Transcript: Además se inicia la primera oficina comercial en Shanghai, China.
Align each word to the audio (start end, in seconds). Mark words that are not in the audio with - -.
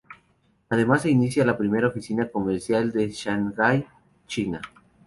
Además 0.69 1.03
se 1.03 1.11
inicia 1.11 1.45
la 1.45 1.55
primera 1.59 1.89
oficina 1.89 2.27
comercial 2.27 2.91
en 2.95 3.09
Shanghai, 3.11 3.85
China. 4.25 4.59